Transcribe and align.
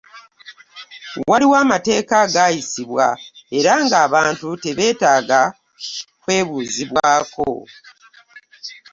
Waliwo 1.29 1.55
amateeka 1.63 2.13
agayisibwa 2.25 3.05
era 3.57 3.73
nga 3.83 3.95
abantu 4.05 4.47
tebeetaaga 4.63 5.41
kwebuzibwako. 6.21 7.47